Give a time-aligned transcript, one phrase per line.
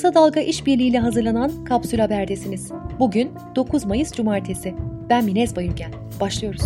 [0.00, 2.72] Kısa Dalga İşbirliği ile hazırlanan Kapsül Haber'desiniz.
[2.98, 4.74] Bugün 9 Mayıs Cumartesi.
[5.10, 5.92] Ben Minez Bayülgen.
[6.20, 6.62] Başlıyoruz.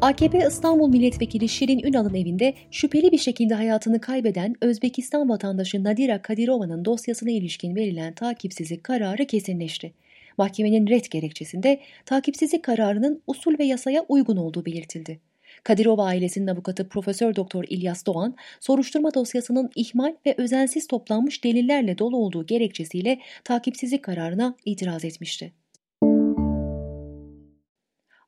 [0.00, 6.84] AKP İstanbul Milletvekili Şirin Ünal'ın evinde şüpheli bir şekilde hayatını kaybeden Özbekistan vatandaşı Nadira Kadirova'nın
[6.84, 9.92] dosyasına ilişkin verilen takipsizlik kararı kesinleşti.
[10.38, 15.31] Mahkemenin ret gerekçesinde takipsizlik kararının usul ve yasaya uygun olduğu belirtildi.
[15.64, 22.16] Kadirova ailesinin avukatı Profesör Doktor İlyas Doğan, soruşturma dosyasının ihmal ve özensiz toplanmış delillerle dolu
[22.16, 25.52] olduğu gerekçesiyle takipsizlik kararına itiraz etmişti.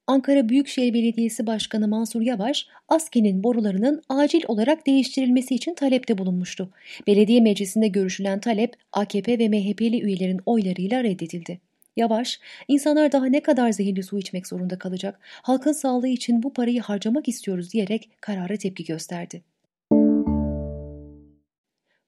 [0.07, 6.71] Ankara Büyükşehir Belediyesi Başkanı Mansur Yavaş, ASKİ'nin borularının acil olarak değiştirilmesi için talepte bulunmuştu.
[7.07, 11.61] Belediye meclisinde görüşülen talep AKP ve MHP'li üyelerin oylarıyla reddedildi.
[11.97, 16.81] Yavaş, insanlar daha ne kadar zehirli su içmek zorunda kalacak, halkın sağlığı için bu parayı
[16.81, 19.43] harcamak istiyoruz diyerek karara tepki gösterdi.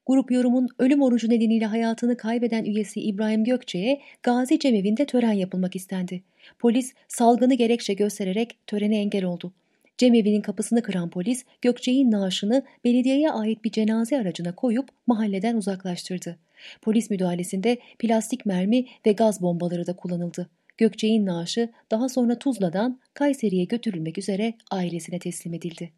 [0.06, 6.22] Grup yorumun ölüm orucu nedeniyle hayatını kaybeden üyesi İbrahim Gökçe'ye Gazi Cemevi'nde tören yapılmak istendi.
[6.58, 9.52] Polis salgını gerekçe göstererek törene engel oldu.
[9.98, 16.38] Cemevi'nin kapısını kıran polis Gökçe'nin naaşını belediyeye ait bir cenaze aracına koyup mahalleden uzaklaştırdı.
[16.82, 20.50] Polis müdahalesinde plastik mermi ve gaz bombaları da kullanıldı.
[20.78, 25.92] Gökçe'nin naaşı daha sonra Tuzla'dan Kayseri'ye götürülmek üzere ailesine teslim edildi.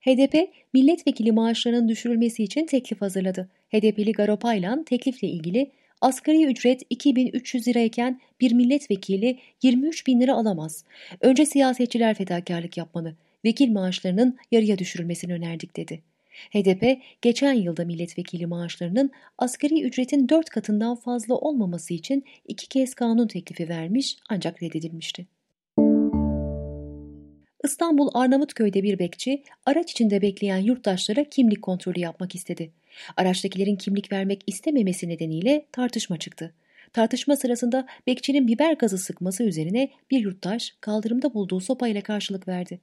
[0.00, 3.48] HDP milletvekili maaşlarının düşürülmesi için teklif hazırladı.
[3.68, 5.70] HDP'li Garo Paylan teklifle ilgili
[6.00, 10.84] asgari ücret 2300 lirayken bir milletvekili 23 bin lira alamaz.
[11.20, 13.16] Önce siyasetçiler fedakarlık yapmalı.
[13.44, 16.02] Vekil maaşlarının yarıya düşürülmesini önerdik dedi.
[16.50, 23.26] HDP geçen yılda milletvekili maaşlarının asgari ücretin 4 katından fazla olmaması için iki kez kanun
[23.26, 25.26] teklifi vermiş ancak reddedilmişti.
[27.64, 32.72] İstanbul Arnavutköy'de bir bekçi araç içinde bekleyen yurttaşlara kimlik kontrolü yapmak istedi.
[33.16, 36.54] Araçtakilerin kimlik vermek istememesi nedeniyle tartışma çıktı.
[36.92, 42.80] Tartışma sırasında bekçinin biber gazı sıkması üzerine bir yurttaş kaldırımda bulduğu sopayla karşılık verdi.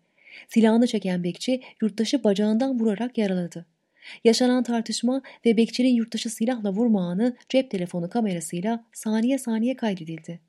[0.47, 3.65] Silahını çeken bekçi yurttaşı bacağından vurarak yaraladı.
[4.23, 10.39] Yaşanan tartışma ve bekçinin yurttaşı silahla vurma anı cep telefonu kamerasıyla saniye saniye kaydedildi.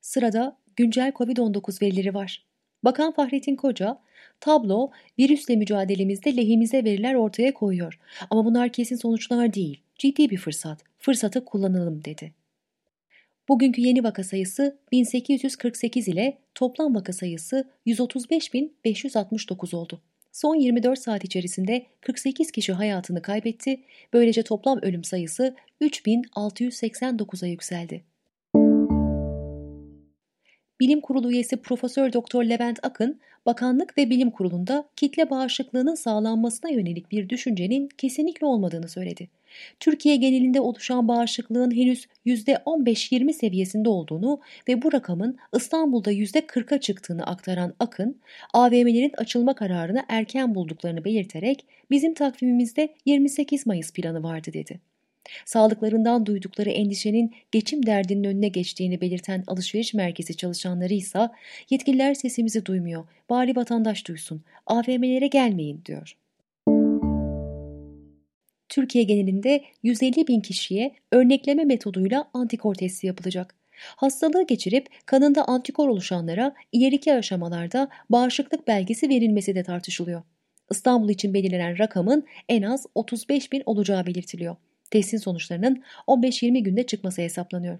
[0.00, 2.44] Sırada güncel COVID-19 verileri var.
[2.84, 3.98] Bakan Fahrettin Koca,
[4.40, 7.98] tablo virüsle mücadelemizde lehimize veriler ortaya koyuyor.
[8.30, 10.84] Ama bunlar kesin sonuçlar değil, ciddi bir fırsat.
[10.98, 12.32] Fırsatı kullanalım dedi.
[13.48, 20.02] Bugünkü yeni vaka sayısı 1848 ile toplam vaka sayısı 135.569 oldu.
[20.32, 23.80] Son 24 saat içerisinde 48 kişi hayatını kaybetti.
[24.12, 28.04] Böylece toplam ölüm sayısı 3689'a yükseldi.
[30.80, 37.10] Bilim Kurulu üyesi Profesör Doktor Levent Akın, bakanlık ve bilim kurulunda kitle bağışıklığının sağlanmasına yönelik
[37.10, 39.28] bir düşüncenin kesinlikle olmadığını söyledi.
[39.80, 47.74] Türkiye genelinde oluşan bağışıklığın henüz %15-20 seviyesinde olduğunu ve bu rakamın İstanbul'da %40'a çıktığını aktaran
[47.80, 48.20] Akın,
[48.54, 54.80] AVM'lerin açılma kararını erken bulduklarını belirterek bizim takvimimizde 28 Mayıs planı vardı dedi.
[55.44, 61.28] Sağlıklarından duydukları endişenin geçim derdinin önüne geçtiğini belirten alışveriş merkezi çalışanları ise
[61.70, 66.16] yetkililer sesimizi duymuyor, bari vatandaş duysun, AVM'lere gelmeyin diyor.
[68.68, 73.54] Türkiye genelinde 150 bin kişiye örnekleme metoduyla antikor testi yapılacak.
[73.80, 80.22] Hastalığı geçirip kanında antikor oluşanlara ileriki aşamalarda bağışıklık belgesi verilmesi de tartışılıyor.
[80.70, 84.56] İstanbul için belirlenen rakamın en az 35 bin olacağı belirtiliyor.
[84.90, 87.78] Testin sonuçlarının 15-20 günde çıkması hesaplanıyor.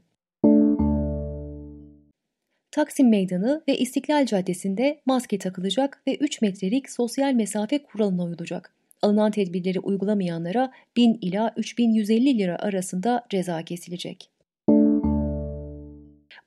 [2.71, 8.75] Taksim Meydanı ve İstiklal Caddesi'nde maske takılacak ve 3 metrelik sosyal mesafe kuralına uyulacak.
[9.03, 14.31] Alınan tedbirleri uygulamayanlara 1000 ila 3150 lira arasında ceza kesilecek.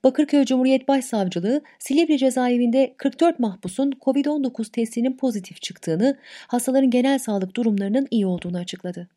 [0.03, 6.17] Bakırköy Cumhuriyet Başsavcılığı Silivri cezaevinde 44 mahpusun COVID-19 testinin pozitif çıktığını,
[6.47, 9.07] hastaların genel sağlık durumlarının iyi olduğunu açıkladı.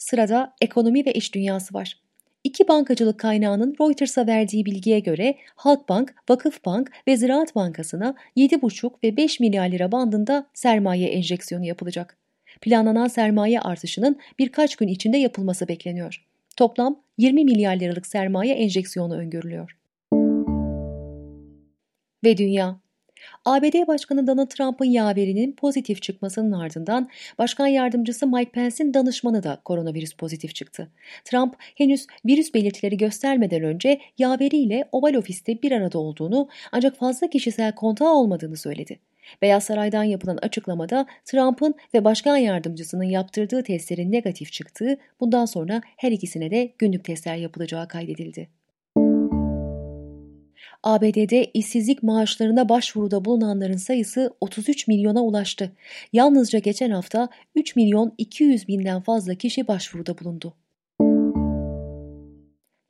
[0.00, 1.96] Sırada ekonomi ve iş dünyası var.
[2.44, 9.40] İki bankacılık kaynağının Reuters'a verdiği bilgiye göre Halkbank, Vakıfbank ve Ziraat Bankası'na 7,5 ve 5
[9.40, 12.16] milyar lira bandında sermaye enjeksiyonu yapılacak.
[12.60, 16.24] Planlanan sermaye artışının birkaç gün içinde yapılması bekleniyor.
[16.56, 19.76] Toplam 20 milyar liralık sermaye enjeksiyonu öngörülüyor.
[22.24, 22.80] Ve dünya
[23.44, 27.08] ABD Başkanı Donald Trump'ın yaverinin pozitif çıkmasının ardından
[27.38, 30.90] Başkan Yardımcısı Mike Pence'in danışmanı da koronavirüs pozitif çıktı.
[31.24, 37.74] Trump henüz virüs belirtileri göstermeden önce yaveriyle Oval Ofis'te bir arada olduğunu ancak fazla kişisel
[37.74, 38.98] kontağı olmadığını söyledi.
[39.42, 46.12] Beyaz Saray'dan yapılan açıklamada Trump'ın ve başkan yardımcısının yaptırdığı testlerin negatif çıktığı, bundan sonra her
[46.12, 48.59] ikisine de günlük testler yapılacağı kaydedildi.
[50.82, 55.72] ABD'de işsizlik maaşlarına başvuruda bulunanların sayısı 33 milyona ulaştı.
[56.12, 60.54] Yalnızca geçen hafta 3 milyon 200 binden fazla kişi başvuruda bulundu.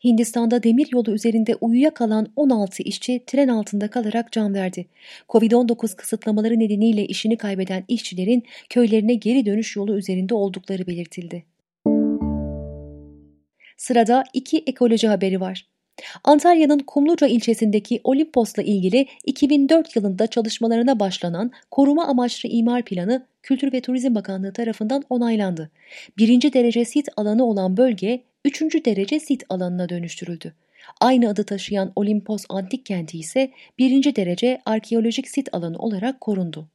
[0.04, 4.86] Hindistan'da demir yolu üzerinde uyuyakalan 16 işçi tren altında kalarak can verdi.
[5.28, 11.44] Covid-19 kısıtlamaları nedeniyle işini kaybeden işçilerin köylerine geri dönüş yolu üzerinde oldukları belirtildi.
[13.76, 15.69] Sırada iki ekoloji haberi var.
[16.24, 23.80] Antalya'nın Kumluca ilçesindeki Olimpos'la ilgili 2004 yılında çalışmalarına başlanan koruma amaçlı imar planı Kültür ve
[23.80, 25.70] Turizm Bakanlığı tarafından onaylandı.
[26.18, 30.54] Birinci derece sit alanı olan bölge üçüncü derece sit alanına dönüştürüldü.
[31.00, 36.68] Aynı adı taşıyan Olimpos Antik Kenti ise birinci derece arkeolojik sit alanı olarak korundu.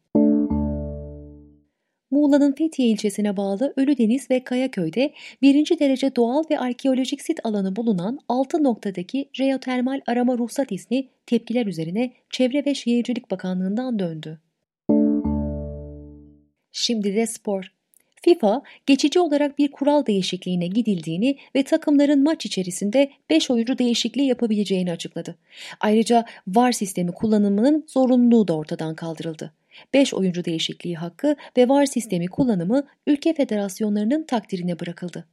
[2.11, 8.19] Muğla'nın Fethiye ilçesine bağlı Ölüdeniz ve Kayaköy'de birinci derece doğal ve arkeolojik sit alanı bulunan
[8.27, 14.39] 6 noktadaki jeotermal arama ruhsat izni tepkiler üzerine Çevre ve Şehircilik Bakanlığı'ndan döndü.
[16.71, 17.71] Şimdi de spor.
[18.21, 24.91] FIFA geçici olarak bir kural değişikliğine gidildiğini ve takımların maç içerisinde 5 oyuncu değişikliği yapabileceğini
[24.91, 25.35] açıkladı.
[25.79, 29.53] Ayrıca VAR sistemi kullanımının zorunluluğu da ortadan kaldırıldı.
[29.93, 35.25] 5 oyuncu değişikliği hakkı ve VAR sistemi kullanımı ülke federasyonlarının takdirine bırakıldı.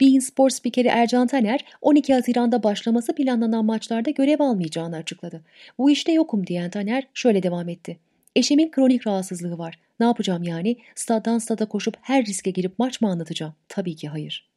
[0.00, 5.44] Bein Spor spikeri Ercan Taner 12 Haziran'da başlaması planlanan maçlarda görev almayacağını açıkladı.
[5.78, 7.98] Bu işte yokum diyen Taner şöyle devam etti.
[8.36, 9.78] Eşimin kronik rahatsızlığı var.
[10.00, 10.76] Ne yapacağım yani?
[10.94, 13.54] Staddan stada koşup her riske girip maç mı anlatacağım?
[13.68, 14.50] Tabii ki hayır.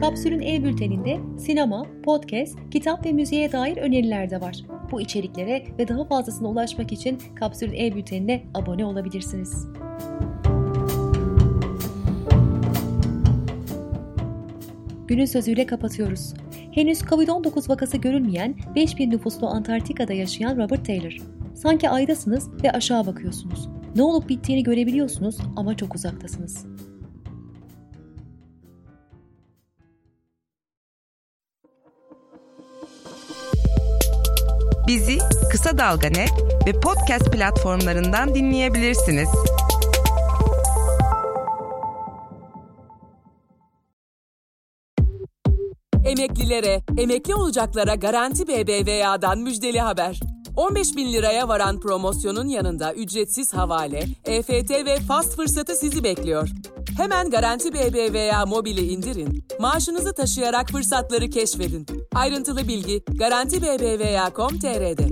[0.00, 4.56] Kapsül'ün e-bülteninde sinema, podcast, kitap ve müziğe dair öneriler de var.
[4.90, 9.66] Bu içeriklere ve daha fazlasına ulaşmak için Kapsül'ün e-bültenine abone olabilirsiniz.
[15.06, 16.34] Günün sözüyle kapatıyoruz.
[16.72, 21.16] Henüz Covid-19 vakası görülmeyen 5000 nüfuslu Antarktika'da yaşayan Robert Taylor.
[21.54, 23.68] Sanki aydasınız ve aşağı bakıyorsunuz.
[23.96, 26.66] Ne olup bittiğini görebiliyorsunuz ama çok uzaktasınız.
[34.88, 35.18] Bizi
[35.50, 36.32] Kısa Dalga Net
[36.66, 39.28] ve podcast platformlarından dinleyebilirsiniz.
[46.04, 50.20] Emeklilere, emekli olacaklara Garanti BBVA'dan müjdeli haber.
[50.58, 56.48] 15 bin liraya varan promosyonun yanında ücretsiz havale, EFT ve fast fırsatı sizi bekliyor.
[56.96, 61.86] Hemen Garanti BBVA mobili indirin, maaşınızı taşıyarak fırsatları keşfedin.
[62.14, 65.08] Ayrıntılı bilgi Garanti BBVA.com.tr'de.